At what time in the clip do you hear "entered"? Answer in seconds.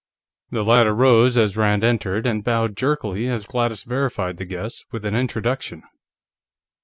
1.83-2.25